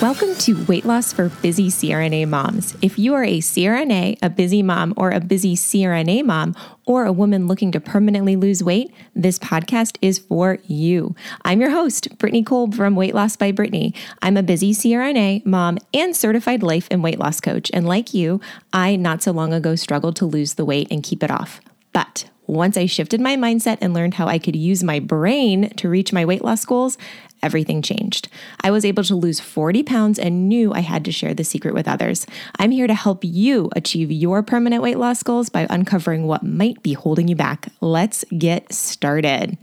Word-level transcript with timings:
Welcome 0.00 0.34
to 0.36 0.64
Weight 0.64 0.86
Loss 0.86 1.12
for 1.12 1.28
Busy 1.28 1.68
CRNA 1.68 2.26
Moms. 2.26 2.74
If 2.80 2.98
you 2.98 3.12
are 3.12 3.22
a 3.22 3.40
CRNA, 3.40 4.16
a 4.22 4.30
busy 4.30 4.62
mom, 4.62 4.94
or 4.96 5.10
a 5.10 5.20
busy 5.20 5.54
CRNA 5.54 6.24
mom, 6.24 6.56
or 6.86 7.04
a 7.04 7.12
woman 7.12 7.46
looking 7.46 7.70
to 7.72 7.80
permanently 7.80 8.34
lose 8.34 8.64
weight, 8.64 8.94
this 9.14 9.38
podcast 9.38 9.98
is 10.00 10.18
for 10.18 10.56
you. 10.66 11.14
I'm 11.44 11.60
your 11.60 11.68
host, 11.68 12.16
Brittany 12.16 12.42
Kolb 12.42 12.74
from 12.74 12.96
Weight 12.96 13.14
Loss 13.14 13.36
by 13.36 13.52
Brittany. 13.52 13.92
I'm 14.22 14.38
a 14.38 14.42
busy 14.42 14.72
CRNA, 14.72 15.44
mom, 15.44 15.76
and 15.92 16.16
certified 16.16 16.62
life 16.62 16.88
and 16.90 17.02
weight 17.02 17.18
loss 17.18 17.38
coach. 17.38 17.70
And 17.74 17.86
like 17.86 18.14
you, 18.14 18.40
I 18.72 18.96
not 18.96 19.22
so 19.22 19.32
long 19.32 19.52
ago 19.52 19.76
struggled 19.76 20.16
to 20.16 20.24
lose 20.24 20.54
the 20.54 20.64
weight 20.64 20.88
and 20.90 21.02
keep 21.02 21.22
it 21.22 21.30
off. 21.30 21.60
But 21.92 22.30
once 22.46 22.76
I 22.76 22.86
shifted 22.86 23.20
my 23.20 23.36
mindset 23.36 23.78
and 23.80 23.94
learned 23.94 24.14
how 24.14 24.26
I 24.26 24.38
could 24.38 24.56
use 24.56 24.82
my 24.82 24.98
brain 24.98 25.70
to 25.76 25.88
reach 25.88 26.12
my 26.12 26.24
weight 26.24 26.42
loss 26.42 26.64
goals, 26.64 26.98
everything 27.42 27.80
changed. 27.80 28.28
I 28.60 28.70
was 28.70 28.84
able 28.84 29.04
to 29.04 29.14
lose 29.14 29.38
40 29.38 29.84
pounds 29.84 30.18
and 30.18 30.48
knew 30.48 30.72
I 30.72 30.80
had 30.80 31.04
to 31.04 31.12
share 31.12 31.32
the 31.32 31.44
secret 31.44 31.74
with 31.74 31.86
others. 31.86 32.26
I'm 32.58 32.72
here 32.72 32.88
to 32.88 32.94
help 32.94 33.24
you 33.24 33.70
achieve 33.76 34.10
your 34.10 34.42
permanent 34.42 34.82
weight 34.82 34.98
loss 34.98 35.22
goals 35.22 35.48
by 35.48 35.66
uncovering 35.70 36.26
what 36.26 36.42
might 36.42 36.82
be 36.82 36.94
holding 36.94 37.28
you 37.28 37.36
back. 37.36 37.68
Let's 37.80 38.24
get 38.36 38.72
started. 38.72 39.56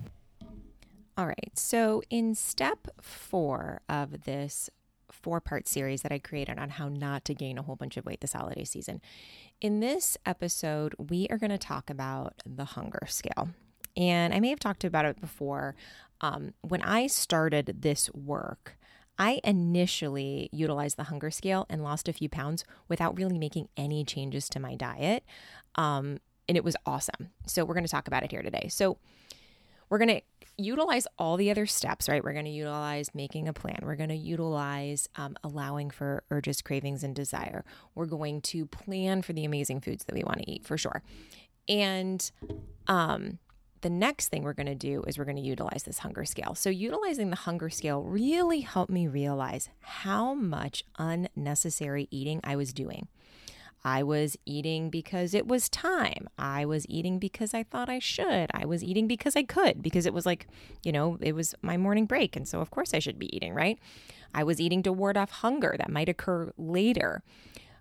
All 1.17 1.25
right, 1.25 1.51
so 1.55 2.03
in 2.09 2.35
step 2.35 2.87
four 3.01 3.81
of 3.89 4.23
this 4.23 4.69
four 5.11 5.39
part 5.41 5.67
series 5.67 6.01
that 6.01 6.11
I 6.11 6.19
created 6.19 6.59
on 6.59 6.69
how 6.69 6.89
not 6.89 7.25
to 7.25 7.33
gain 7.33 7.57
a 7.57 7.61
whole 7.61 7.75
bunch 7.75 7.97
of 7.97 8.05
weight 8.05 8.21
this 8.21 8.33
holiday 8.33 8.63
season, 8.63 9.01
in 9.61 9.79
this 9.79 10.17
episode, 10.25 10.95
we 10.97 11.27
are 11.29 11.37
going 11.37 11.51
to 11.51 11.57
talk 11.57 11.89
about 11.89 12.41
the 12.45 12.65
hunger 12.65 13.05
scale. 13.07 13.49
And 13.95 14.33
I 14.33 14.39
may 14.39 14.49
have 14.49 14.59
talked 14.59 14.83
about 14.83 15.05
it 15.05 15.19
before 15.19 15.75
um, 16.21 16.53
when 16.61 16.81
I 16.81 17.07
started 17.07 17.77
this 17.81 18.11
work, 18.13 18.77
I 19.19 19.39
initially 19.43 20.49
utilized 20.51 20.97
the 20.97 21.05
hunger 21.05 21.31
scale 21.31 21.65
and 21.69 21.83
lost 21.83 22.07
a 22.07 22.13
few 22.13 22.29
pounds 22.29 22.65
without 22.87 23.17
really 23.17 23.39
making 23.39 23.69
any 23.75 24.03
changes 24.05 24.47
to 24.49 24.59
my 24.59 24.75
diet. 24.75 25.23
Um, 25.75 26.19
and 26.47 26.55
it 26.55 26.63
was 26.63 26.75
awesome. 26.85 27.31
So, 27.45 27.65
we're 27.65 27.73
going 27.73 27.85
to 27.85 27.91
talk 27.91 28.07
about 28.07 28.23
it 28.23 28.31
here 28.31 28.41
today. 28.41 28.67
So, 28.69 28.97
we're 29.89 29.97
going 29.97 30.09
to 30.09 30.21
utilize 30.57 31.07
all 31.17 31.37
the 31.37 31.51
other 31.51 31.65
steps, 31.65 32.09
right? 32.09 32.23
We're 32.23 32.33
going 32.33 32.45
to 32.45 32.51
utilize 32.51 33.13
making 33.13 33.47
a 33.47 33.53
plan. 33.53 33.79
We're 33.83 33.95
going 33.95 34.09
to 34.09 34.15
utilize 34.15 35.07
um, 35.15 35.37
allowing 35.43 35.91
for 35.91 36.23
urges, 36.31 36.61
cravings, 36.61 37.03
and 37.03 37.15
desire. 37.15 37.63
We're 37.95 38.07
going 38.07 38.41
to 38.41 38.65
plan 38.65 39.21
for 39.21 39.33
the 39.33 39.45
amazing 39.45 39.81
foods 39.81 40.05
that 40.05 40.15
we 40.15 40.23
want 40.23 40.39
to 40.39 40.51
eat 40.51 40.65
for 40.65 40.77
sure. 40.77 41.03
And 41.69 42.29
um, 42.87 43.39
the 43.81 43.89
next 43.89 44.29
thing 44.29 44.43
we're 44.43 44.53
going 44.53 44.67
to 44.67 44.75
do 44.75 45.03
is 45.07 45.17
we're 45.17 45.25
going 45.25 45.37
to 45.37 45.43
utilize 45.43 45.83
this 45.83 45.99
hunger 45.99 46.25
scale. 46.25 46.55
So, 46.55 46.69
utilizing 46.69 47.29
the 47.29 47.35
hunger 47.35 47.69
scale 47.69 48.03
really 48.03 48.61
helped 48.61 48.91
me 48.91 49.07
realize 49.07 49.69
how 49.79 50.33
much 50.33 50.83
unnecessary 50.97 52.07
eating 52.09 52.39
I 52.43 52.55
was 52.55 52.73
doing. 52.73 53.07
I 53.87 54.03
was 54.03 54.35
eating 54.45 54.89
because 54.89 55.33
it 55.33 55.47
was 55.47 55.69
time. 55.69 56.27
I 56.37 56.65
was 56.65 56.85
eating 56.89 57.19
because 57.19 57.53
I 57.53 57.63
thought 57.63 57.87
I 57.87 57.99
should. 57.99 58.51
I 58.53 58.65
was 58.65 58.83
eating 58.83 59.07
because 59.07 59.37
I 59.37 59.43
could, 59.43 59.81
because 59.81 60.05
it 60.05 60.13
was 60.13 60.25
like, 60.25 60.45
you 60.83 60.91
know, 60.91 61.17
it 61.21 61.33
was 61.33 61.55
my 61.61 61.77
morning 61.77 62.05
break. 62.05 62.35
And 62.35 62.45
so, 62.45 62.59
of 62.59 62.69
course, 62.69 62.93
I 62.93 62.99
should 62.99 63.17
be 63.17 63.33
eating, 63.33 63.53
right? 63.53 63.79
I 64.33 64.43
was 64.43 64.59
eating 64.59 64.83
to 64.83 64.91
ward 64.91 65.15
off 65.15 65.31
hunger 65.31 65.73
that 65.77 65.89
might 65.89 66.09
occur 66.09 66.51
later. 66.57 67.23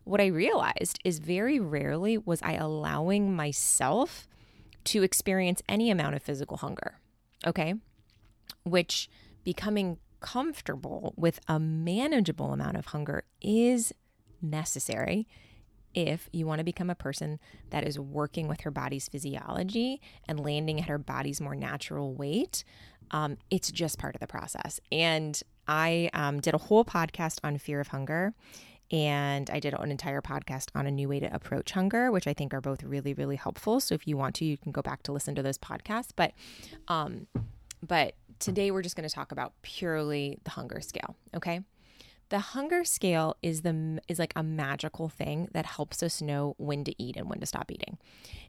What 0.04 0.20
I 0.20 0.26
realized 0.26 1.00
is 1.02 1.18
very 1.18 1.58
rarely 1.58 2.16
was 2.16 2.41
I 2.41 2.52
allowing 2.52 3.34
myself 3.34 4.28
to 4.84 5.02
experience 5.02 5.60
any 5.68 5.91
amount 5.91 6.14
of 6.14 6.22
physical 6.22 6.58
hunger. 6.58 7.00
Okay. 7.44 7.74
Which 8.62 9.10
becoming 9.42 9.98
comfortable 10.20 11.14
with 11.16 11.41
a 11.48 11.58
manageable 11.58 12.52
amount 12.52 12.76
of 12.76 12.86
hunger 12.86 13.25
is 13.42 13.92
necessary 14.41 15.26
if 15.96 16.28
you 16.32 16.46
want 16.46 16.58
to 16.58 16.64
become 16.64 16.90
a 16.90 16.94
person 16.94 17.40
that 17.70 17.84
is 17.84 17.98
working 17.98 18.46
with 18.46 18.60
her 18.60 18.70
body's 18.70 19.08
physiology 19.08 20.00
and 20.28 20.38
landing 20.38 20.78
at 20.78 20.88
her 20.88 20.98
body's 20.98 21.40
more 21.40 21.56
natural 21.56 22.14
weight. 22.14 22.62
Um, 23.10 23.38
it's 23.50 23.72
just 23.72 23.98
part 23.98 24.14
of 24.14 24.20
the 24.20 24.26
process. 24.26 24.78
And 24.92 25.40
I 25.66 26.10
um, 26.12 26.40
did 26.40 26.54
a 26.54 26.58
whole 26.58 26.84
podcast 26.84 27.38
on 27.42 27.58
fear 27.58 27.80
of 27.80 27.88
hunger 27.88 28.34
and 28.90 29.50
I 29.50 29.58
did 29.58 29.74
an 29.74 29.90
entire 29.90 30.20
podcast 30.20 30.68
on 30.74 30.86
a 30.86 30.90
new 30.90 31.08
way 31.08 31.18
to 31.18 31.34
approach 31.34 31.72
hunger, 31.72 32.12
which 32.12 32.26
I 32.26 32.34
think 32.34 32.54
are 32.54 32.60
both 32.60 32.84
really, 32.84 33.14
really 33.14 33.36
helpful. 33.36 33.80
So 33.80 33.94
if 33.94 34.06
you 34.06 34.16
want 34.16 34.36
to, 34.36 34.44
you 34.44 34.56
can 34.56 34.70
go 34.70 34.82
back 34.82 35.02
to 35.04 35.12
listen 35.12 35.34
to 35.34 35.42
those 35.42 35.58
podcasts. 35.58 36.10
But, 36.14 36.32
um, 36.86 37.26
but 37.84 38.14
today 38.38 38.70
we're 38.70 38.82
just 38.82 38.94
going 38.94 39.08
to 39.08 39.12
talk 39.14 39.32
about 39.32 39.54
purely 39.62 40.38
the 40.44 40.50
hunger 40.50 40.80
scale. 40.80 41.16
Okay. 41.34 41.62
The 42.28 42.38
hunger 42.41 42.84
scale 42.84 43.37
is 43.42 43.62
the 43.62 44.00
is 44.09 44.19
like 44.19 44.32
a 44.34 44.42
magical 44.42 45.09
thing 45.09 45.48
that 45.53 45.66
helps 45.66 46.03
us 46.03 46.20
know 46.20 46.54
when 46.59 46.82
to 46.84 47.03
eat 47.03 47.16
and 47.16 47.28
when 47.28 47.41
to 47.41 47.47
stop 47.47 47.70
eating. 47.70 47.98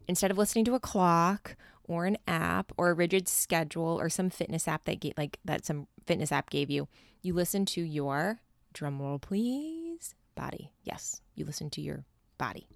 Instead 0.07 0.31
of 0.31 0.37
listening 0.37 0.65
to 0.65 0.75
a 0.75 0.79
clock 0.79 1.55
or 1.83 2.05
an 2.05 2.17
app 2.27 2.71
or 2.77 2.89
a 2.89 2.93
rigid 2.93 3.27
schedule 3.27 3.99
or 3.99 4.09
some 4.09 4.29
fitness 4.29 4.67
app 4.67 4.85
that 4.85 4.99
get 4.99 5.17
like 5.17 5.39
that 5.45 5.65
some 5.65 5.87
fitness 6.05 6.31
app 6.31 6.49
gave 6.49 6.69
you, 6.69 6.87
you 7.21 7.33
listen 7.33 7.65
to 7.65 7.81
your 7.81 8.39
drumroll 8.73 9.21
please 9.21 10.15
body. 10.35 10.71
Yes, 10.83 11.21
you 11.35 11.45
listen 11.45 11.69
to 11.71 11.81
your 11.81 12.05
body. 12.37 12.67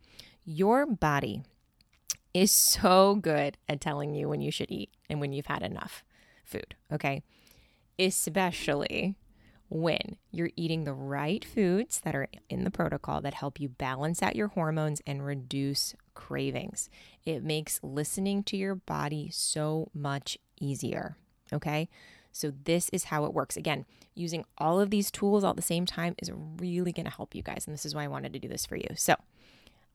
Your 0.46 0.86
body 0.86 1.44
is 2.34 2.52
so 2.52 3.16
good 3.16 3.58
at 3.68 3.82
telling 3.82 4.14
you 4.14 4.30
when 4.30 4.42
you 4.42 4.52
should 4.52 4.72
eat 4.72 4.90
and 5.10 5.20
when 5.20 5.34
you've 5.34 5.48
had 5.48 5.64
enough 5.64 6.04
food, 6.44 6.76
okay? 6.92 7.22
Especially 8.00 9.16
when 9.72 10.18
you're 10.32 10.52
eating 10.58 10.84
the 10.84 10.94
right 10.94 11.46
foods 11.46 12.02
that 12.02 12.14
are 12.14 12.28
in 12.50 12.66
the 12.66 12.70
protocol 12.70 13.22
that 13.22 13.34
help 13.34 13.58
you 13.58 13.70
balance 13.70 14.22
out 14.22 14.36
your 14.36 14.50
hormones 14.50 15.02
and 15.08 15.26
reduce 15.26 15.96
cravings. 16.14 16.90
It 17.24 17.42
makes 17.42 17.80
listening 17.82 18.44
to 18.44 18.58
your 18.58 18.76
body 18.76 19.30
so 19.32 19.90
much 19.94 20.38
easier, 20.60 21.16
okay? 21.54 21.88
So, 22.34 22.52
this 22.64 22.90
is 22.90 23.06
how 23.06 23.24
it 23.24 23.34
works. 23.34 23.56
Again, 23.56 23.86
using 24.14 24.44
all 24.58 24.80
of 24.80 24.90
these 24.90 25.10
tools 25.10 25.44
all 25.44 25.52
at 25.52 25.56
the 25.56 25.62
same 25.62 25.86
time 25.86 26.16
is 26.20 26.32
really 26.34 26.92
going 26.92 27.06
to 27.06 27.16
help 27.16 27.34
you 27.34 27.42
guys. 27.42 27.66
And 27.66 27.74
this 27.74 27.86
is 27.86 27.96
why 27.96 28.04
I 28.04 28.10
wanted 28.10 28.34
to 28.34 28.40
do 28.40 28.50
this 28.50 28.66
for 28.66 28.76
you. 28.76 28.90
So, 28.96 29.16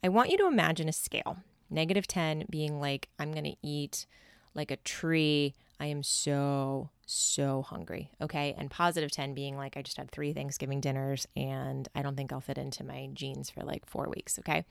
I 0.02 0.08
want 0.08 0.30
you 0.30 0.38
to 0.38 0.46
imagine 0.46 0.88
a 0.88 0.92
scale 0.92 1.38
negative 1.68 2.06
10 2.06 2.46
being 2.48 2.80
like, 2.80 3.08
I'm 3.18 3.32
going 3.32 3.44
to 3.44 3.56
eat 3.62 4.06
like 4.54 4.70
a 4.70 4.76
tree. 4.76 5.54
I 5.78 5.86
am 5.86 6.02
so, 6.02 6.90
so 7.06 7.62
hungry. 7.62 8.10
Okay. 8.20 8.54
And 8.58 8.70
positive 8.70 9.10
10 9.10 9.32
being 9.34 9.56
like, 9.56 9.76
I 9.76 9.82
just 9.82 9.96
had 9.96 10.10
three 10.10 10.32
Thanksgiving 10.32 10.80
dinners 10.80 11.26
and 11.36 11.88
I 11.94 12.02
don't 12.02 12.16
think 12.16 12.32
I'll 12.32 12.40
fit 12.40 12.58
into 12.58 12.84
my 12.84 13.08
jeans 13.14 13.48
for 13.48 13.62
like 13.62 13.86
four 13.86 14.08
weeks. 14.08 14.38
Okay. 14.40 14.64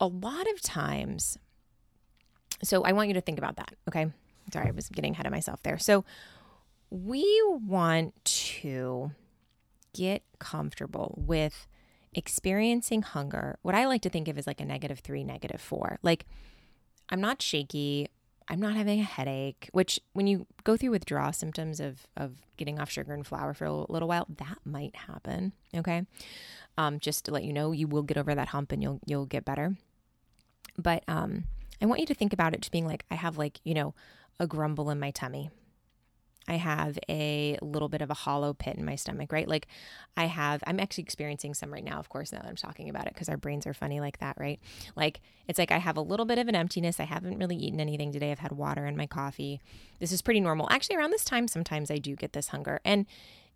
A 0.00 0.06
lot 0.06 0.50
of 0.52 0.60
times, 0.60 1.38
so 2.62 2.82
I 2.82 2.92
want 2.92 3.08
you 3.08 3.14
to 3.14 3.20
think 3.20 3.38
about 3.38 3.56
that. 3.56 3.74
Okay. 3.88 4.06
Sorry, 4.52 4.68
I 4.68 4.70
was 4.70 4.88
getting 4.88 5.12
ahead 5.12 5.26
of 5.26 5.32
myself 5.32 5.62
there. 5.62 5.78
So, 5.78 6.04
we 6.90 7.42
want 7.66 8.14
to 8.24 9.10
get 9.92 10.22
comfortable 10.38 11.14
with 11.16 11.66
experiencing 12.14 13.02
hunger. 13.02 13.58
What 13.62 13.74
I 13.74 13.86
like 13.86 14.02
to 14.02 14.08
think 14.08 14.28
of 14.28 14.38
as 14.38 14.46
like 14.46 14.60
a 14.60 14.64
negative 14.64 15.00
three, 15.00 15.24
negative 15.24 15.60
four. 15.60 15.98
Like, 16.02 16.26
I'm 17.08 17.20
not 17.20 17.42
shaky. 17.42 18.08
I'm 18.48 18.60
not 18.60 18.74
having 18.74 19.00
a 19.00 19.04
headache, 19.04 19.68
which 19.72 19.98
when 20.12 20.26
you 20.26 20.46
go 20.62 20.76
through 20.76 20.90
withdrawal 20.90 21.32
symptoms 21.32 21.80
of, 21.80 22.06
of 22.16 22.36
getting 22.56 22.78
off 22.78 22.90
sugar 22.90 23.12
and 23.12 23.26
flour 23.26 23.54
for 23.54 23.64
a 23.64 23.72
little 23.72 24.08
while, 24.08 24.26
that 24.36 24.58
might 24.64 24.94
happen. 24.94 25.52
Okay. 25.74 26.06
Um, 26.78 27.00
just 27.00 27.24
to 27.24 27.32
let 27.32 27.42
you 27.44 27.52
know, 27.52 27.72
you 27.72 27.88
will 27.88 28.02
get 28.02 28.16
over 28.16 28.34
that 28.34 28.48
hump 28.48 28.70
and 28.70 28.82
you'll, 28.82 29.00
you'll 29.04 29.26
get 29.26 29.44
better. 29.44 29.76
But, 30.78 31.02
um, 31.08 31.44
I 31.82 31.86
want 31.86 32.00
you 32.00 32.06
to 32.06 32.14
think 32.14 32.32
about 32.32 32.54
it 32.54 32.60
just 32.60 32.72
being 32.72 32.86
like, 32.86 33.04
I 33.10 33.16
have 33.16 33.36
like, 33.36 33.60
you 33.64 33.74
know, 33.74 33.94
a 34.38 34.46
grumble 34.46 34.90
in 34.90 35.00
my 35.00 35.10
tummy. 35.10 35.50
I 36.48 36.54
have 36.54 36.98
a 37.08 37.58
little 37.60 37.88
bit 37.88 38.02
of 38.02 38.10
a 38.10 38.14
hollow 38.14 38.54
pit 38.54 38.76
in 38.76 38.84
my 38.84 38.96
stomach, 38.96 39.32
right? 39.32 39.48
Like 39.48 39.66
I 40.16 40.26
have, 40.26 40.62
I'm 40.66 40.78
actually 40.80 41.02
experiencing 41.02 41.54
some 41.54 41.72
right 41.72 41.84
now, 41.84 41.98
of 41.98 42.08
course, 42.08 42.32
now 42.32 42.40
that 42.40 42.48
I'm 42.48 42.56
talking 42.56 42.88
about 42.88 43.06
it, 43.06 43.14
because 43.14 43.28
our 43.28 43.36
brains 43.36 43.66
are 43.66 43.74
funny 43.74 44.00
like 44.00 44.18
that, 44.18 44.36
right? 44.38 44.60
Like 44.94 45.20
it's 45.48 45.58
like 45.58 45.72
I 45.72 45.78
have 45.78 45.96
a 45.96 46.02
little 46.02 46.26
bit 46.26 46.38
of 46.38 46.48
an 46.48 46.54
emptiness. 46.54 47.00
I 47.00 47.04
haven't 47.04 47.38
really 47.38 47.56
eaten 47.56 47.80
anything 47.80 48.12
today. 48.12 48.30
I've 48.30 48.38
had 48.38 48.52
water 48.52 48.86
in 48.86 48.96
my 48.96 49.06
coffee. 49.06 49.60
This 49.98 50.12
is 50.12 50.22
pretty 50.22 50.40
normal. 50.40 50.68
Actually, 50.70 50.96
around 50.96 51.10
this 51.10 51.24
time, 51.24 51.48
sometimes 51.48 51.90
I 51.90 51.98
do 51.98 52.14
get 52.16 52.32
this 52.32 52.48
hunger. 52.48 52.80
And 52.84 53.06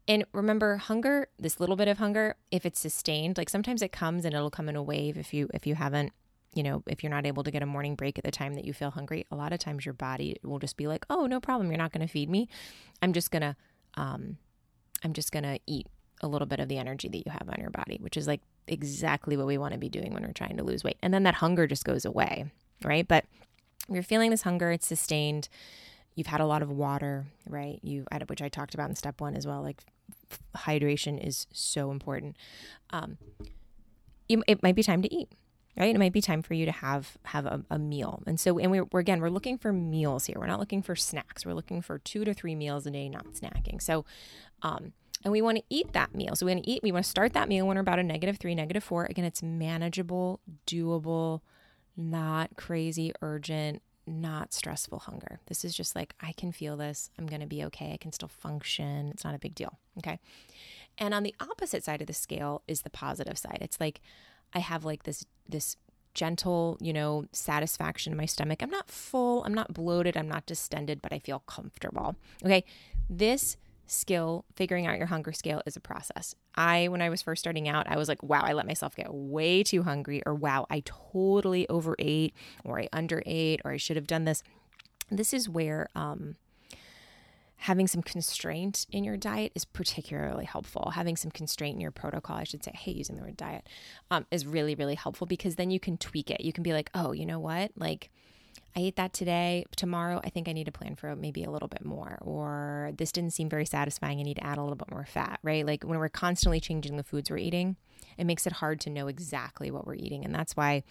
and 0.08 0.24
remember, 0.32 0.78
hunger, 0.78 1.28
this 1.38 1.60
little 1.60 1.76
bit 1.76 1.86
of 1.86 1.98
hunger, 1.98 2.34
if 2.50 2.66
it's 2.66 2.80
sustained, 2.80 3.38
like 3.38 3.48
sometimes 3.48 3.82
it 3.82 3.92
comes 3.92 4.24
and 4.24 4.34
it'll 4.34 4.50
come 4.50 4.68
in 4.68 4.74
a 4.74 4.82
wave 4.82 5.16
if 5.16 5.32
you 5.32 5.48
if 5.54 5.66
you 5.66 5.74
haven't 5.76 6.12
you 6.54 6.62
know, 6.62 6.82
if 6.86 7.02
you're 7.02 7.10
not 7.10 7.26
able 7.26 7.44
to 7.44 7.50
get 7.50 7.62
a 7.62 7.66
morning 7.66 7.94
break 7.94 8.18
at 8.18 8.24
the 8.24 8.30
time 8.30 8.54
that 8.54 8.64
you 8.64 8.72
feel 8.72 8.90
hungry, 8.90 9.24
a 9.30 9.36
lot 9.36 9.52
of 9.52 9.60
times 9.60 9.86
your 9.86 9.92
body 9.92 10.36
will 10.42 10.58
just 10.58 10.76
be 10.76 10.86
like, 10.86 11.06
"Oh, 11.08 11.26
no 11.26 11.40
problem. 11.40 11.70
You're 11.70 11.78
not 11.78 11.92
going 11.92 12.06
to 12.06 12.12
feed 12.12 12.28
me. 12.28 12.48
I'm 13.02 13.12
just 13.12 13.30
going 13.30 13.42
to 13.42 13.56
um 13.94 14.38
I'm 15.02 15.12
just 15.12 15.32
going 15.32 15.44
to 15.44 15.58
eat 15.66 15.86
a 16.22 16.28
little 16.28 16.46
bit 16.46 16.60
of 16.60 16.68
the 16.68 16.78
energy 16.78 17.08
that 17.08 17.18
you 17.18 17.30
have 17.30 17.48
on 17.48 17.60
your 17.60 17.70
body, 17.70 17.98
which 18.00 18.16
is 18.16 18.26
like 18.26 18.40
exactly 18.66 19.36
what 19.36 19.46
we 19.46 19.58
want 19.58 19.72
to 19.72 19.78
be 19.78 19.88
doing 19.88 20.12
when 20.12 20.22
we're 20.22 20.32
trying 20.32 20.56
to 20.56 20.64
lose 20.64 20.84
weight. 20.84 20.98
And 21.02 21.14
then 21.14 21.22
that 21.22 21.36
hunger 21.36 21.66
just 21.66 21.84
goes 21.84 22.04
away, 22.04 22.46
right? 22.84 23.06
But 23.06 23.24
if 23.88 23.94
you're 23.94 24.02
feeling 24.02 24.30
this 24.30 24.42
hunger, 24.42 24.70
it's 24.70 24.86
sustained, 24.86 25.48
you've 26.14 26.26
had 26.26 26.40
a 26.40 26.46
lot 26.46 26.62
of 26.62 26.70
water, 26.70 27.26
right? 27.48 27.80
You, 27.82 28.04
which 28.26 28.42
I 28.42 28.48
talked 28.48 28.74
about 28.74 28.90
in 28.90 28.96
step 28.96 29.20
one 29.20 29.34
as 29.34 29.46
well. 29.46 29.62
Like 29.62 29.82
hydration 30.56 31.24
is 31.24 31.46
so 31.52 31.90
important. 31.90 32.36
Um, 32.90 33.18
it 34.28 34.62
might 34.62 34.76
be 34.76 34.82
time 34.84 35.02
to 35.02 35.12
eat, 35.12 35.28
right? 35.80 35.94
It 35.94 35.98
might 35.98 36.12
be 36.12 36.20
time 36.20 36.42
for 36.42 36.54
you 36.54 36.66
to 36.66 36.72
have 36.72 37.16
have 37.24 37.46
a, 37.46 37.64
a 37.70 37.78
meal. 37.78 38.22
And 38.26 38.38
so, 38.38 38.58
and 38.58 38.70
we're, 38.70 38.84
we're, 38.92 39.00
again, 39.00 39.20
we're 39.20 39.30
looking 39.30 39.56
for 39.56 39.72
meals 39.72 40.26
here. 40.26 40.36
We're 40.38 40.46
not 40.46 40.60
looking 40.60 40.82
for 40.82 40.94
snacks. 40.94 41.46
We're 41.46 41.54
looking 41.54 41.80
for 41.80 41.98
two 41.98 42.24
to 42.24 42.34
three 42.34 42.54
meals 42.54 42.86
a 42.86 42.90
day, 42.90 43.08
not 43.08 43.24
snacking. 43.32 43.80
So, 43.80 44.04
um, 44.62 44.92
and 45.24 45.32
we 45.32 45.42
want 45.42 45.58
to 45.58 45.64
eat 45.70 45.92
that 45.94 46.14
meal. 46.14 46.36
So 46.36 46.46
we 46.46 46.52
want 46.52 46.64
to 46.64 46.70
eat. 46.70 46.82
We 46.82 46.92
want 46.92 47.04
to 47.04 47.10
start 47.10 47.32
that 47.32 47.48
meal 47.48 47.66
when 47.66 47.76
we're 47.76 47.82
about 47.82 47.98
a 47.98 48.02
negative 48.02 48.36
three, 48.36 48.54
negative 48.54 48.84
four. 48.84 49.06
Again, 49.06 49.24
it's 49.24 49.42
manageable, 49.42 50.40
doable, 50.66 51.40
not 51.96 52.56
crazy, 52.56 53.12
urgent, 53.22 53.82
not 54.06 54.52
stressful 54.52 55.00
hunger. 55.00 55.40
This 55.46 55.64
is 55.64 55.74
just 55.74 55.96
like 55.96 56.14
I 56.20 56.32
can 56.32 56.52
feel 56.52 56.76
this. 56.76 57.10
I'm 57.18 57.26
going 57.26 57.40
to 57.40 57.46
be 57.46 57.64
okay. 57.64 57.92
I 57.92 57.96
can 57.96 58.12
still 58.12 58.28
function. 58.28 59.10
It's 59.12 59.24
not 59.24 59.34
a 59.34 59.38
big 59.38 59.54
deal. 59.54 59.78
Okay. 59.98 60.20
And 60.98 61.14
on 61.14 61.22
the 61.22 61.34
opposite 61.40 61.84
side 61.84 62.00
of 62.00 62.06
the 62.06 62.12
scale 62.12 62.62
is 62.68 62.82
the 62.82 62.90
positive 62.90 63.38
side. 63.38 63.58
It's 63.60 63.80
like 63.80 64.00
I 64.54 64.58
have 64.60 64.84
like 64.84 65.04
this 65.04 65.24
this 65.48 65.76
gentle, 66.14 66.76
you 66.80 66.92
know, 66.92 67.24
satisfaction 67.32 68.12
in 68.12 68.16
my 68.16 68.26
stomach. 68.26 68.62
I'm 68.62 68.70
not 68.70 68.90
full, 68.90 69.44
I'm 69.44 69.54
not 69.54 69.72
bloated, 69.72 70.16
I'm 70.16 70.28
not 70.28 70.46
distended, 70.46 71.00
but 71.02 71.12
I 71.12 71.18
feel 71.18 71.40
comfortable. 71.40 72.16
Okay? 72.44 72.64
This 73.08 73.56
skill, 73.86 74.44
figuring 74.54 74.86
out 74.86 74.98
your 74.98 75.06
hunger 75.06 75.32
scale 75.32 75.62
is 75.66 75.76
a 75.76 75.80
process. 75.80 76.34
I, 76.54 76.88
when 76.88 77.02
I 77.02 77.10
was 77.10 77.22
first 77.22 77.40
starting 77.40 77.68
out, 77.68 77.88
I 77.88 77.96
was 77.96 78.08
like, 78.08 78.22
wow, 78.22 78.42
I 78.42 78.52
let 78.52 78.66
myself 78.66 78.94
get 78.94 79.12
way 79.12 79.62
too 79.62 79.82
hungry, 79.82 80.22
or 80.26 80.34
wow, 80.34 80.66
I 80.70 80.82
totally 80.84 81.68
overate, 81.68 82.34
or 82.64 82.80
I 82.80 82.88
underate, 82.92 83.60
or 83.64 83.72
I 83.72 83.76
should 83.76 83.96
have 83.96 84.06
done 84.06 84.24
this. 84.24 84.42
This 85.10 85.32
is 85.32 85.48
where 85.48 85.88
um, 85.94 86.36
having 87.60 87.86
some 87.86 88.02
constraint 88.02 88.86
in 88.90 89.04
your 89.04 89.18
diet 89.18 89.52
is 89.54 89.66
particularly 89.66 90.46
helpful. 90.46 90.92
Having 90.94 91.16
some 91.16 91.30
constraint 91.30 91.74
in 91.74 91.80
your 91.80 91.90
protocol, 91.90 92.36
I 92.36 92.44
should 92.44 92.64
say, 92.64 92.72
hey, 92.74 92.92
using 92.92 93.16
the 93.16 93.22
word 93.22 93.36
diet, 93.36 93.68
um, 94.10 94.24
is 94.30 94.46
really, 94.46 94.74
really 94.74 94.94
helpful 94.94 95.26
because 95.26 95.56
then 95.56 95.70
you 95.70 95.78
can 95.78 95.98
tweak 95.98 96.30
it. 96.30 96.40
You 96.40 96.54
can 96.54 96.62
be 96.62 96.72
like, 96.72 96.88
oh, 96.94 97.12
you 97.12 97.26
know 97.26 97.38
what? 97.38 97.72
Like, 97.76 98.10
I 98.74 98.80
ate 98.80 98.96
that 98.96 99.12
today. 99.12 99.66
Tomorrow, 99.76 100.22
I 100.24 100.30
think 100.30 100.48
I 100.48 100.52
need 100.52 100.64
to 100.64 100.72
plan 100.72 100.94
for 100.94 101.14
maybe 101.14 101.44
a 101.44 101.50
little 101.50 101.68
bit 101.68 101.84
more. 101.84 102.18
Or 102.22 102.92
this 102.96 103.12
didn't 103.12 103.34
seem 103.34 103.50
very 103.50 103.66
satisfying. 103.66 104.20
I 104.20 104.22
need 104.22 104.38
to 104.38 104.46
add 104.46 104.56
a 104.56 104.62
little 104.62 104.76
bit 104.76 104.90
more 104.90 105.04
fat, 105.04 105.38
right? 105.42 105.66
Like 105.66 105.82
when 105.82 105.98
we're 105.98 106.08
constantly 106.08 106.60
changing 106.60 106.96
the 106.96 107.04
foods 107.04 107.30
we're 107.30 107.36
eating, 107.36 107.76
it 108.16 108.24
makes 108.24 108.46
it 108.46 108.54
hard 108.54 108.80
to 108.80 108.90
know 108.90 109.06
exactly 109.06 109.70
what 109.70 109.86
we're 109.86 109.96
eating. 109.96 110.24
And 110.24 110.34
that's 110.34 110.56
why 110.56 110.82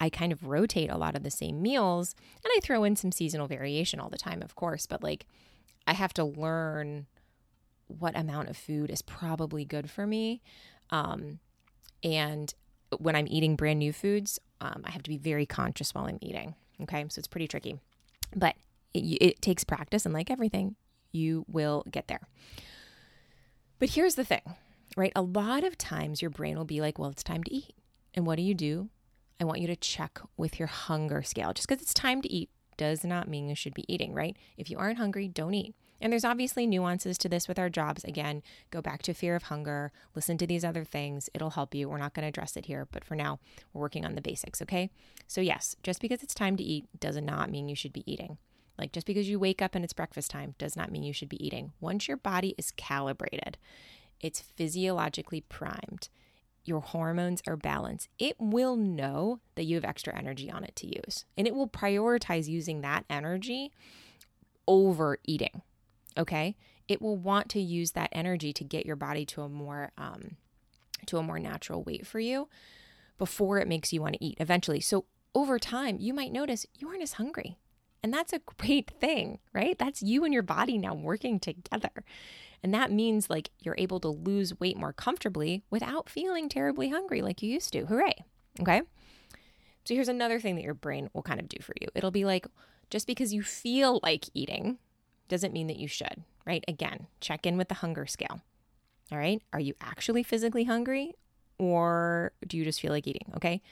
I 0.00 0.10
kind 0.10 0.32
of 0.32 0.48
rotate 0.48 0.90
a 0.90 0.98
lot 0.98 1.14
of 1.14 1.22
the 1.22 1.30
same 1.30 1.62
meals 1.62 2.16
and 2.42 2.50
I 2.56 2.60
throw 2.60 2.82
in 2.82 2.96
some 2.96 3.12
seasonal 3.12 3.46
variation 3.46 4.00
all 4.00 4.10
the 4.10 4.18
time, 4.18 4.42
of 4.42 4.56
course. 4.56 4.86
But 4.86 5.00
like, 5.00 5.26
I 5.86 5.94
have 5.94 6.14
to 6.14 6.24
learn 6.24 7.06
what 7.86 8.16
amount 8.16 8.48
of 8.48 8.56
food 8.56 8.90
is 8.90 9.02
probably 9.02 9.64
good 9.64 9.90
for 9.90 10.06
me. 10.06 10.40
Um, 10.90 11.40
and 12.02 12.52
when 12.98 13.16
I'm 13.16 13.26
eating 13.28 13.56
brand 13.56 13.78
new 13.78 13.92
foods, 13.92 14.38
um, 14.60 14.82
I 14.84 14.90
have 14.90 15.02
to 15.02 15.10
be 15.10 15.18
very 15.18 15.46
conscious 15.46 15.94
while 15.94 16.06
I'm 16.06 16.18
eating. 16.20 16.54
Okay, 16.82 17.04
so 17.08 17.18
it's 17.18 17.28
pretty 17.28 17.48
tricky, 17.48 17.78
but 18.34 18.56
it, 18.92 19.00
it 19.20 19.42
takes 19.42 19.62
practice, 19.62 20.04
and 20.04 20.12
like 20.12 20.30
everything, 20.30 20.74
you 21.12 21.44
will 21.48 21.84
get 21.90 22.08
there. 22.08 22.22
But 23.78 23.90
here's 23.90 24.14
the 24.14 24.24
thing, 24.24 24.42
right? 24.96 25.12
A 25.14 25.22
lot 25.22 25.64
of 25.64 25.78
times 25.78 26.22
your 26.22 26.30
brain 26.30 26.56
will 26.56 26.64
be 26.64 26.80
like, 26.80 26.98
well, 26.98 27.10
it's 27.10 27.22
time 27.22 27.44
to 27.44 27.54
eat. 27.54 27.74
And 28.14 28.26
what 28.26 28.36
do 28.36 28.42
you 28.42 28.54
do? 28.54 28.88
I 29.40 29.44
want 29.44 29.60
you 29.60 29.66
to 29.66 29.76
check 29.76 30.20
with 30.36 30.58
your 30.58 30.68
hunger 30.68 31.22
scale. 31.22 31.52
Just 31.52 31.68
because 31.68 31.82
it's 31.82 31.94
time 31.94 32.22
to 32.22 32.32
eat 32.32 32.50
does 32.82 33.04
not 33.04 33.28
mean 33.28 33.48
you 33.48 33.54
should 33.54 33.74
be 33.74 33.84
eating, 33.86 34.12
right? 34.12 34.36
If 34.56 34.68
you 34.68 34.76
aren't 34.76 34.98
hungry, 34.98 35.28
don't 35.28 35.54
eat. 35.54 35.76
And 36.00 36.12
there's 36.12 36.24
obviously 36.24 36.66
nuances 36.66 37.16
to 37.18 37.28
this 37.28 37.46
with 37.46 37.60
our 37.60 37.70
jobs. 37.70 38.02
Again, 38.02 38.42
go 38.72 38.82
back 38.82 39.02
to 39.02 39.14
fear 39.14 39.36
of 39.36 39.44
hunger, 39.44 39.92
listen 40.16 40.36
to 40.38 40.48
these 40.48 40.64
other 40.64 40.82
things. 40.82 41.30
It'll 41.32 41.50
help 41.50 41.76
you. 41.76 41.88
We're 41.88 41.98
not 41.98 42.12
going 42.12 42.24
to 42.24 42.28
address 42.28 42.56
it 42.56 42.66
here, 42.66 42.88
but 42.90 43.04
for 43.04 43.14
now, 43.14 43.38
we're 43.72 43.82
working 43.82 44.04
on 44.04 44.16
the 44.16 44.20
basics, 44.20 44.60
okay? 44.62 44.90
So, 45.28 45.40
yes, 45.40 45.76
just 45.84 46.00
because 46.00 46.24
it's 46.24 46.34
time 46.34 46.56
to 46.56 46.64
eat 46.64 46.86
does 46.98 47.16
not 47.20 47.52
mean 47.52 47.68
you 47.68 47.76
should 47.76 47.92
be 47.92 48.10
eating. 48.12 48.38
Like 48.76 48.90
just 48.90 49.06
because 49.06 49.28
you 49.28 49.38
wake 49.38 49.62
up 49.62 49.76
and 49.76 49.84
it's 49.84 49.92
breakfast 49.92 50.32
time 50.32 50.56
does 50.58 50.74
not 50.74 50.90
mean 50.90 51.04
you 51.04 51.12
should 51.12 51.28
be 51.28 51.44
eating. 51.46 51.70
Once 51.78 52.08
your 52.08 52.16
body 52.16 52.56
is 52.58 52.72
calibrated, 52.72 53.58
it's 54.18 54.40
physiologically 54.40 55.42
primed, 55.42 56.08
your 56.64 56.80
hormones 56.80 57.42
are 57.46 57.56
balanced, 57.56 58.08
it 58.18 58.36
will 58.38 58.76
know 58.76 59.40
that 59.54 59.64
you 59.64 59.76
have 59.76 59.84
extra 59.84 60.16
energy 60.16 60.50
on 60.50 60.64
it 60.64 60.76
to 60.76 60.86
use. 60.86 61.24
And 61.36 61.46
it 61.46 61.54
will 61.54 61.68
prioritize 61.68 62.48
using 62.48 62.80
that 62.80 63.04
energy 63.10 63.72
over 64.66 65.18
eating. 65.24 65.62
Okay. 66.16 66.56
It 66.88 67.00
will 67.00 67.16
want 67.16 67.48
to 67.50 67.60
use 67.60 67.92
that 67.92 68.10
energy 68.12 68.52
to 68.52 68.64
get 68.64 68.86
your 68.86 68.96
body 68.96 69.24
to 69.26 69.42
a 69.42 69.48
more, 69.48 69.92
um, 69.96 70.36
to 71.06 71.18
a 71.18 71.22
more 71.22 71.38
natural 71.38 71.82
weight 71.82 72.06
for 72.06 72.20
you 72.20 72.48
before 73.18 73.58
it 73.58 73.68
makes 73.68 73.92
you 73.92 74.02
want 74.02 74.14
to 74.14 74.24
eat 74.24 74.36
eventually. 74.38 74.80
So 74.80 75.06
over 75.34 75.58
time, 75.58 75.96
you 76.00 76.12
might 76.12 76.32
notice 76.32 76.66
you 76.78 76.88
aren't 76.88 77.02
as 77.02 77.14
hungry. 77.14 77.56
And 78.02 78.12
that's 78.12 78.32
a 78.32 78.40
great 78.58 78.90
thing, 79.00 79.38
right? 79.52 79.78
That's 79.78 80.02
you 80.02 80.24
and 80.24 80.34
your 80.34 80.42
body 80.42 80.76
now 80.76 80.94
working 80.94 81.38
together. 81.38 82.04
And 82.62 82.74
that 82.74 82.90
means 82.90 83.30
like 83.30 83.50
you're 83.60 83.76
able 83.78 84.00
to 84.00 84.08
lose 84.08 84.58
weight 84.58 84.76
more 84.76 84.92
comfortably 84.92 85.62
without 85.70 86.08
feeling 86.08 86.48
terribly 86.48 86.88
hungry 86.88 87.22
like 87.22 87.42
you 87.42 87.50
used 87.50 87.72
to. 87.72 87.86
Hooray. 87.86 88.24
Okay. 88.60 88.82
So 89.84 89.94
here's 89.94 90.08
another 90.08 90.38
thing 90.38 90.56
that 90.56 90.64
your 90.64 90.74
brain 90.74 91.10
will 91.12 91.22
kind 91.22 91.40
of 91.40 91.48
do 91.48 91.58
for 91.60 91.74
you 91.80 91.88
it'll 91.94 92.10
be 92.10 92.24
like, 92.24 92.46
just 92.90 93.06
because 93.06 93.32
you 93.32 93.42
feel 93.42 94.00
like 94.02 94.26
eating 94.34 94.78
doesn't 95.28 95.52
mean 95.52 95.66
that 95.68 95.78
you 95.78 95.88
should, 95.88 96.22
right? 96.46 96.64
Again, 96.68 97.06
check 97.20 97.46
in 97.46 97.56
with 97.56 97.68
the 97.68 97.76
hunger 97.76 98.06
scale. 98.06 98.42
All 99.10 99.18
right. 99.18 99.42
Are 99.52 99.60
you 99.60 99.74
actually 99.80 100.22
physically 100.22 100.64
hungry 100.64 101.14
or 101.58 102.32
do 102.46 102.56
you 102.56 102.64
just 102.64 102.80
feel 102.80 102.92
like 102.92 103.06
eating? 103.06 103.32
Okay. 103.36 103.62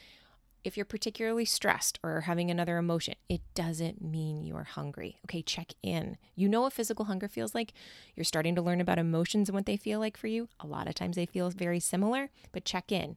If 0.62 0.76
you're 0.76 0.84
particularly 0.84 1.46
stressed 1.46 1.98
or 2.02 2.22
having 2.22 2.50
another 2.50 2.76
emotion, 2.76 3.14
it 3.30 3.40
doesn't 3.54 4.02
mean 4.02 4.44
you're 4.44 4.64
hungry. 4.64 5.18
Okay, 5.24 5.40
check 5.40 5.72
in. 5.82 6.18
You 6.34 6.48
know 6.48 6.62
what 6.62 6.74
physical 6.74 7.06
hunger 7.06 7.28
feels 7.28 7.54
like. 7.54 7.72
You're 8.14 8.24
starting 8.24 8.54
to 8.56 8.62
learn 8.62 8.80
about 8.80 8.98
emotions 8.98 9.48
and 9.48 9.56
what 9.56 9.64
they 9.64 9.78
feel 9.78 10.00
like 10.00 10.18
for 10.18 10.26
you. 10.26 10.48
A 10.60 10.66
lot 10.66 10.86
of 10.86 10.94
times 10.94 11.16
they 11.16 11.24
feel 11.24 11.48
very 11.48 11.80
similar, 11.80 12.28
but 12.52 12.66
check 12.66 12.92
in. 12.92 13.16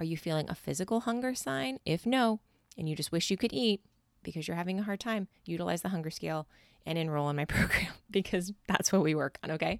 Are 0.00 0.04
you 0.04 0.16
feeling 0.16 0.48
a 0.48 0.54
physical 0.54 1.00
hunger 1.00 1.34
sign? 1.34 1.78
If 1.84 2.06
no, 2.06 2.40
and 2.78 2.88
you 2.88 2.96
just 2.96 3.12
wish 3.12 3.30
you 3.30 3.36
could 3.36 3.52
eat 3.52 3.82
because 4.22 4.48
you're 4.48 4.56
having 4.56 4.78
a 4.78 4.84
hard 4.84 5.00
time, 5.00 5.28
utilize 5.44 5.82
the 5.82 5.90
hunger 5.90 6.10
scale 6.10 6.46
and 6.86 6.96
enroll 6.96 7.28
in 7.28 7.36
my 7.36 7.44
program 7.46 7.92
because 8.10 8.52
that's 8.66 8.92
what 8.92 9.02
we 9.02 9.14
work 9.14 9.38
on, 9.44 9.50
okay? 9.50 9.78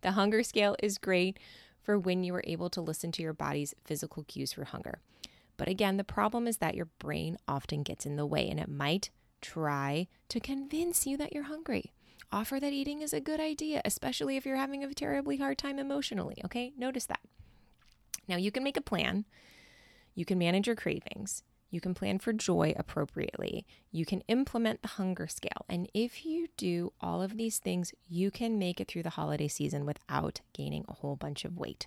The 0.00 0.12
hunger 0.12 0.42
scale 0.42 0.74
is 0.82 0.98
great 0.98 1.38
for 1.82 1.98
when 1.98 2.24
you 2.24 2.34
are 2.34 2.44
able 2.46 2.68
to 2.70 2.80
listen 2.80 3.12
to 3.12 3.22
your 3.22 3.32
body's 3.32 3.74
physical 3.84 4.24
cues 4.24 4.52
for 4.52 4.64
hunger. 4.64 5.00
But 5.62 5.68
again, 5.68 5.96
the 5.96 6.02
problem 6.02 6.48
is 6.48 6.56
that 6.56 6.74
your 6.74 6.88
brain 6.98 7.36
often 7.46 7.84
gets 7.84 8.04
in 8.04 8.16
the 8.16 8.26
way 8.26 8.50
and 8.50 8.58
it 8.58 8.68
might 8.68 9.10
try 9.40 10.08
to 10.28 10.40
convince 10.40 11.06
you 11.06 11.16
that 11.18 11.32
you're 11.32 11.44
hungry. 11.44 11.92
Offer 12.32 12.58
that 12.58 12.72
eating 12.72 13.00
is 13.00 13.12
a 13.12 13.20
good 13.20 13.38
idea, 13.38 13.80
especially 13.84 14.36
if 14.36 14.44
you're 14.44 14.56
having 14.56 14.82
a 14.82 14.92
terribly 14.92 15.36
hard 15.36 15.58
time 15.58 15.78
emotionally, 15.78 16.34
okay? 16.44 16.72
Notice 16.76 17.06
that. 17.06 17.20
Now, 18.26 18.34
you 18.34 18.50
can 18.50 18.64
make 18.64 18.76
a 18.76 18.80
plan, 18.80 19.24
you 20.16 20.24
can 20.24 20.36
manage 20.36 20.66
your 20.66 20.74
cravings, 20.74 21.44
you 21.70 21.80
can 21.80 21.94
plan 21.94 22.18
for 22.18 22.32
joy 22.32 22.74
appropriately. 22.76 23.64
You 23.92 24.04
can 24.04 24.22
implement 24.26 24.82
the 24.82 24.88
hunger 24.88 25.28
scale. 25.28 25.64
And 25.68 25.88
if 25.94 26.26
you 26.26 26.48
do 26.56 26.92
all 27.00 27.22
of 27.22 27.36
these 27.36 27.60
things, 27.60 27.94
you 28.08 28.32
can 28.32 28.58
make 28.58 28.80
it 28.80 28.88
through 28.88 29.04
the 29.04 29.10
holiday 29.10 29.46
season 29.46 29.86
without 29.86 30.40
gaining 30.52 30.84
a 30.88 30.94
whole 30.94 31.14
bunch 31.14 31.44
of 31.44 31.56
weight. 31.56 31.86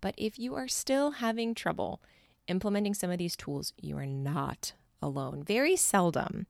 But 0.00 0.14
if 0.16 0.38
you 0.38 0.54
are 0.54 0.68
still 0.68 1.10
having 1.10 1.52
trouble 1.52 2.00
implementing 2.48 2.94
some 2.94 3.10
of 3.10 3.18
these 3.18 3.36
tools, 3.36 3.72
you 3.80 3.96
are 3.98 4.06
not 4.06 4.72
alone. 5.00 5.42
Very 5.42 5.76
seldom 5.76 6.46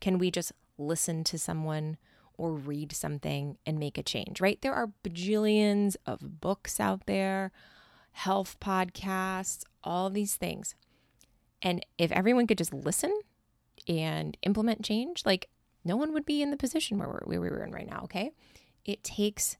can 0.00 0.18
we 0.18 0.30
just 0.30 0.52
listen 0.76 1.24
to 1.24 1.38
someone 1.38 1.96
or 2.36 2.52
read 2.52 2.92
something 2.92 3.58
and 3.66 3.78
make 3.78 3.98
a 3.98 4.02
change, 4.02 4.40
right? 4.40 4.60
There 4.62 4.74
are 4.74 4.92
bajillions 5.02 5.96
of 6.06 6.40
books 6.40 6.78
out 6.78 7.06
there, 7.06 7.50
health 8.12 8.56
podcasts, 8.60 9.64
all 9.82 10.08
these 10.08 10.36
things. 10.36 10.76
And 11.60 11.84
if 11.98 12.12
everyone 12.12 12.46
could 12.46 12.58
just 12.58 12.72
listen 12.72 13.12
and 13.88 14.36
implement 14.42 14.84
change, 14.84 15.26
like 15.26 15.48
no 15.84 15.96
one 15.96 16.12
would 16.12 16.24
be 16.24 16.40
in 16.40 16.52
the 16.52 16.56
position 16.56 16.98
where, 16.98 17.08
we're, 17.08 17.20
where 17.24 17.40
we 17.40 17.50
were 17.50 17.64
in 17.64 17.72
right 17.72 17.88
now, 17.88 18.02
okay? 18.04 18.30
It 18.84 19.02
takes 19.02 19.56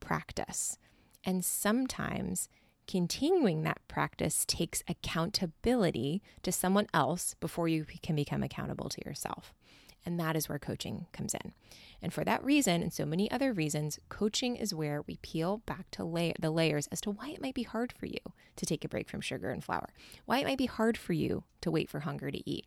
practice. 0.00 0.78
And 1.24 1.44
sometimes 1.44 2.48
continuing 2.92 3.62
that 3.62 3.80
practice 3.88 4.44
takes 4.46 4.82
accountability 4.86 6.20
to 6.42 6.52
someone 6.52 6.86
else 6.92 7.34
before 7.40 7.66
you 7.66 7.86
can 8.02 8.14
become 8.14 8.42
accountable 8.42 8.90
to 8.90 9.00
yourself. 9.06 9.54
And 10.04 10.20
that 10.20 10.36
is 10.36 10.46
where 10.46 10.58
coaching 10.58 11.06
comes 11.10 11.32
in. 11.32 11.54
And 12.02 12.12
for 12.12 12.22
that 12.24 12.44
reason, 12.44 12.82
and 12.82 12.92
so 12.92 13.06
many 13.06 13.30
other 13.30 13.54
reasons, 13.54 13.98
coaching 14.10 14.56
is 14.56 14.74
where 14.74 15.00
we 15.06 15.16
peel 15.22 15.62
back 15.64 15.90
to 15.92 16.04
lay- 16.04 16.34
the 16.38 16.50
layers 16.50 16.86
as 16.88 17.00
to 17.00 17.10
why 17.10 17.30
it 17.30 17.40
might 17.40 17.54
be 17.54 17.62
hard 17.62 17.94
for 17.94 18.04
you 18.04 18.18
to 18.56 18.66
take 18.66 18.84
a 18.84 18.90
break 18.90 19.08
from 19.08 19.22
sugar 19.22 19.48
and 19.48 19.64
flour, 19.64 19.88
why 20.26 20.40
it 20.40 20.46
might 20.46 20.58
be 20.58 20.66
hard 20.66 20.98
for 20.98 21.14
you 21.14 21.44
to 21.62 21.70
wait 21.70 21.88
for 21.88 22.00
hunger 22.00 22.30
to 22.30 22.50
eat, 22.50 22.66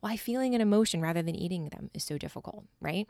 why 0.00 0.16
feeling 0.16 0.56
an 0.56 0.60
emotion 0.60 1.00
rather 1.00 1.22
than 1.22 1.36
eating 1.36 1.68
them 1.68 1.88
is 1.94 2.02
so 2.02 2.18
difficult, 2.18 2.64
right? 2.80 3.06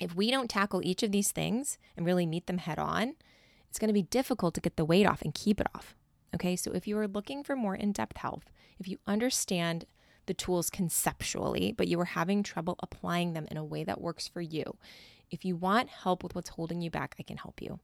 If 0.00 0.16
we 0.16 0.32
don't 0.32 0.50
tackle 0.50 0.84
each 0.84 1.04
of 1.04 1.12
these 1.12 1.30
things 1.30 1.78
and 1.96 2.04
really 2.04 2.26
meet 2.26 2.48
them 2.48 2.58
head 2.58 2.80
on, 2.80 3.14
it's 3.76 3.78
going 3.78 3.88
to 3.88 3.92
be 3.92 4.00
difficult 4.00 4.54
to 4.54 4.60
get 4.62 4.76
the 4.76 4.86
weight 4.86 5.04
off 5.04 5.20
and 5.20 5.34
keep 5.34 5.60
it 5.60 5.66
off. 5.74 5.94
Okay, 6.34 6.56
so 6.56 6.72
if 6.72 6.88
you 6.88 6.96
are 6.96 7.06
looking 7.06 7.44
for 7.44 7.54
more 7.54 7.74
in 7.74 7.92
depth 7.92 8.16
help, 8.16 8.44
if 8.78 8.88
you 8.88 8.96
understand 9.06 9.84
the 10.24 10.32
tools 10.32 10.70
conceptually, 10.70 11.74
but 11.76 11.86
you 11.86 12.00
are 12.00 12.06
having 12.06 12.42
trouble 12.42 12.76
applying 12.80 13.34
them 13.34 13.46
in 13.50 13.58
a 13.58 13.64
way 13.64 13.84
that 13.84 14.00
works 14.00 14.28
for 14.28 14.40
you, 14.40 14.78
if 15.30 15.44
you 15.44 15.56
want 15.56 15.90
help 15.90 16.22
with 16.22 16.34
what's 16.34 16.48
holding 16.48 16.80
you 16.80 16.90
back, 16.90 17.16
I 17.18 17.22
can 17.22 17.36
help 17.36 17.60
you. 17.60 17.78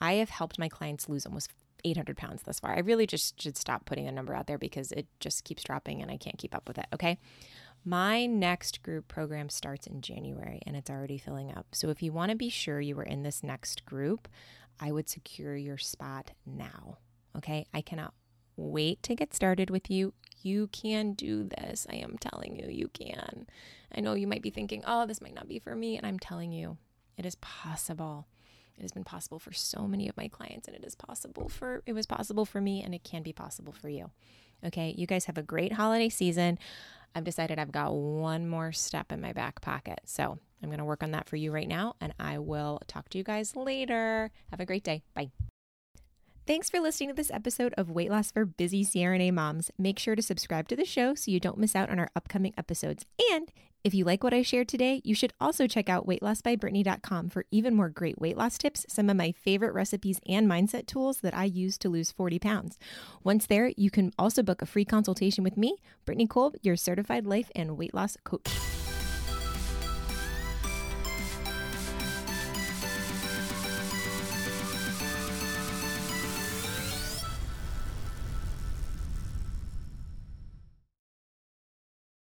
I 0.00 0.14
have 0.14 0.30
helped 0.30 0.56
my 0.56 0.68
clients 0.68 1.08
lose 1.08 1.26
almost 1.26 1.50
800 1.84 2.16
pounds 2.16 2.42
thus 2.44 2.60
far. 2.60 2.76
I 2.76 2.78
really 2.78 3.06
just 3.06 3.42
should 3.42 3.56
stop 3.56 3.86
putting 3.86 4.06
a 4.06 4.12
number 4.12 4.36
out 4.36 4.46
there 4.46 4.56
because 4.56 4.92
it 4.92 5.08
just 5.18 5.42
keeps 5.42 5.64
dropping 5.64 6.00
and 6.00 6.12
I 6.12 6.16
can't 6.16 6.38
keep 6.38 6.54
up 6.54 6.68
with 6.68 6.78
it. 6.78 6.86
Okay. 6.92 7.18
My 7.84 8.24
next 8.24 8.82
group 8.82 9.08
program 9.08 9.50
starts 9.50 9.86
in 9.86 10.00
January 10.00 10.60
and 10.64 10.74
it's 10.74 10.88
already 10.88 11.18
filling 11.18 11.50
up. 11.50 11.66
So 11.72 11.90
if 11.90 12.02
you 12.02 12.12
want 12.12 12.30
to 12.30 12.36
be 12.36 12.48
sure 12.48 12.80
you 12.80 12.98
are 12.98 13.04
in 13.04 13.24
this 13.24 13.42
next 13.42 13.84
group, 13.84 14.26
I 14.80 14.92
would 14.92 15.08
secure 15.08 15.56
your 15.56 15.78
spot 15.78 16.32
now. 16.46 16.98
Okay. 17.36 17.66
I 17.72 17.80
cannot 17.80 18.14
wait 18.56 19.02
to 19.04 19.14
get 19.14 19.34
started 19.34 19.70
with 19.70 19.90
you. 19.90 20.14
You 20.42 20.68
can 20.68 21.14
do 21.14 21.44
this. 21.44 21.86
I 21.90 21.96
am 21.96 22.16
telling 22.18 22.56
you, 22.56 22.68
you 22.68 22.88
can. 22.88 23.46
I 23.94 24.00
know 24.00 24.14
you 24.14 24.26
might 24.26 24.42
be 24.42 24.50
thinking, 24.50 24.82
oh, 24.86 25.06
this 25.06 25.20
might 25.20 25.34
not 25.34 25.48
be 25.48 25.58
for 25.58 25.74
me. 25.74 25.96
And 25.96 26.06
I'm 26.06 26.18
telling 26.18 26.52
you, 26.52 26.76
it 27.16 27.26
is 27.26 27.36
possible. 27.36 28.26
It 28.76 28.82
has 28.82 28.92
been 28.92 29.04
possible 29.04 29.38
for 29.38 29.52
so 29.52 29.86
many 29.86 30.08
of 30.08 30.16
my 30.16 30.28
clients, 30.28 30.66
and 30.66 30.76
it 30.76 30.84
is 30.84 30.96
possible 30.96 31.48
for 31.48 31.82
it 31.86 31.92
was 31.92 32.06
possible 32.06 32.44
for 32.44 32.60
me, 32.60 32.82
and 32.82 32.94
it 32.94 33.04
can 33.04 33.22
be 33.22 33.32
possible 33.32 33.72
for 33.72 33.88
you. 33.88 34.10
Okay, 34.64 34.94
you 34.96 35.06
guys 35.06 35.26
have 35.26 35.38
a 35.38 35.42
great 35.42 35.74
holiday 35.74 36.08
season. 36.08 36.58
I've 37.14 37.24
decided 37.24 37.58
I've 37.58 37.70
got 37.70 37.94
one 37.94 38.48
more 38.48 38.72
step 38.72 39.12
in 39.12 39.20
my 39.20 39.32
back 39.32 39.60
pocket. 39.60 40.00
So 40.06 40.38
I'm 40.64 40.70
going 40.70 40.78
to 40.78 40.84
work 40.84 41.02
on 41.02 41.12
that 41.12 41.28
for 41.28 41.36
you 41.36 41.52
right 41.52 41.68
now, 41.68 41.94
and 42.00 42.14
I 42.18 42.38
will 42.38 42.80
talk 42.88 43.08
to 43.10 43.18
you 43.18 43.24
guys 43.24 43.54
later. 43.54 44.30
Have 44.50 44.60
a 44.60 44.66
great 44.66 44.82
day. 44.82 45.02
Bye. 45.14 45.30
Thanks 46.46 46.68
for 46.68 46.80
listening 46.80 47.08
to 47.08 47.14
this 47.14 47.30
episode 47.30 47.72
of 47.78 47.90
Weight 47.90 48.10
Loss 48.10 48.32
for 48.32 48.44
Busy 48.44 48.84
CRNA 48.84 49.32
Moms. 49.32 49.70
Make 49.78 49.98
sure 49.98 50.14
to 50.14 50.20
subscribe 50.20 50.68
to 50.68 50.76
the 50.76 50.84
show 50.84 51.14
so 51.14 51.30
you 51.30 51.40
don't 51.40 51.56
miss 51.56 51.74
out 51.74 51.88
on 51.88 51.98
our 51.98 52.10
upcoming 52.14 52.52
episodes. 52.58 53.06
And 53.32 53.50
if 53.82 53.94
you 53.94 54.04
like 54.04 54.22
what 54.22 54.34
I 54.34 54.42
shared 54.42 54.68
today, 54.68 55.00
you 55.04 55.14
should 55.14 55.32
also 55.40 55.66
check 55.66 55.88
out 55.88 56.06
weightlossbybrittany.com 56.06 57.30
for 57.30 57.44
even 57.50 57.74
more 57.74 57.88
great 57.88 58.18
weight 58.18 58.36
loss 58.36 58.58
tips, 58.58 58.84
some 58.88 59.08
of 59.08 59.16
my 59.16 59.32
favorite 59.32 59.72
recipes 59.72 60.20
and 60.26 60.46
mindset 60.46 60.86
tools 60.86 61.20
that 61.20 61.34
I 61.34 61.44
use 61.44 61.78
to 61.78 61.88
lose 61.88 62.12
40 62.12 62.38
pounds. 62.38 62.78
Once 63.22 63.46
there, 63.46 63.72
you 63.76 63.90
can 63.90 64.12
also 64.18 64.42
book 64.42 64.60
a 64.60 64.66
free 64.66 64.84
consultation 64.84 65.44
with 65.44 65.56
me, 65.56 65.76
Brittany 66.04 66.26
Kolb, 66.26 66.56
your 66.62 66.76
certified 66.76 67.26
life 67.26 67.50
and 67.54 67.78
weight 67.78 67.94
loss 67.94 68.16
coach. 68.24 68.50